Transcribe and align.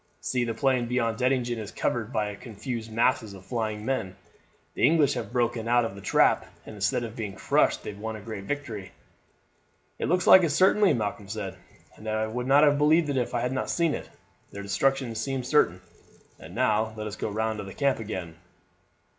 See, 0.19 0.43
the 0.45 0.55
plain 0.55 0.87
beyond 0.87 1.19
Dettingen 1.19 1.59
is 1.59 1.71
covered 1.71 2.11
by 2.11 2.29
a 2.31 2.35
confused 2.35 2.91
mass 2.91 3.21
of 3.21 3.45
flying 3.45 3.85
men. 3.85 4.15
The 4.73 4.81
English 4.83 5.13
have 5.13 5.31
broken 5.31 5.67
out 5.67 5.85
of 5.85 5.93
the 5.93 6.01
trap, 6.01 6.47
and 6.65 6.73
instead 6.73 7.03
of 7.03 7.15
being 7.15 7.35
crushed 7.35 7.83
have 7.85 7.99
won 7.99 8.15
a 8.15 8.19
great 8.19 8.45
victory." 8.45 8.93
"It 9.99 10.07
looks 10.07 10.25
like 10.25 10.41
it 10.41 10.49
certainly," 10.49 10.95
Malcolm 10.95 11.27
said. 11.29 11.55
"I 12.03 12.25
would 12.25 12.47
not 12.47 12.63
have 12.63 12.79
believed 12.79 13.09
it 13.09 13.17
if 13.17 13.35
I 13.35 13.41
had 13.41 13.51
not 13.51 13.69
seen 13.69 13.93
it; 13.93 14.09
their 14.49 14.63
destruction 14.63 15.13
seemed 15.13 15.45
certain. 15.45 15.81
And 16.39 16.55
now 16.55 16.95
let 16.97 17.05
us 17.05 17.15
go 17.15 17.29
round 17.29 17.59
to 17.59 17.63
the 17.63 17.71
camp 17.71 17.99
again." 17.99 18.37